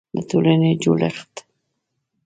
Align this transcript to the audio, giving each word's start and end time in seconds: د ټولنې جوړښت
د 0.13 0.15
ټولنې 0.29 0.71
جوړښت 0.83 1.33